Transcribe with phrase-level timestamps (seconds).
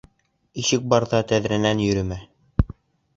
[0.61, 2.17] Ишек барҙа тәҙрәнән йөрөмә.